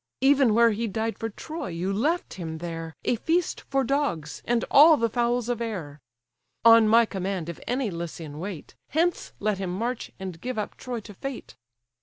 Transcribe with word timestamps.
Even 0.21 0.55
where 0.55 0.71
he 0.71 0.87
died 0.87 1.19
for 1.19 1.29
Troy, 1.29 1.67
you 1.67 1.93
left 1.93 2.33
him 2.33 2.57
there, 2.57 2.95
A 3.05 3.17
feast 3.17 3.61
for 3.69 3.83
dogs, 3.83 4.41
and 4.45 4.65
all 4.71 4.97
the 4.97 5.11
fowls 5.11 5.47
of 5.47 5.61
air. 5.61 5.99
On 6.65 6.87
my 6.87 7.05
command 7.05 7.49
if 7.49 7.59
any 7.67 7.91
Lycian 7.91 8.39
wait, 8.39 8.73
Hence 8.89 9.31
let 9.39 9.59
him 9.59 9.69
march, 9.69 10.09
and 10.19 10.41
give 10.41 10.57
up 10.57 10.75
Troy 10.75 11.01
to 11.01 11.13
fate. 11.13 11.55